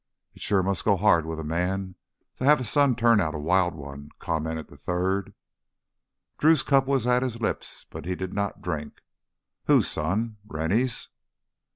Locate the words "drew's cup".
6.39-6.87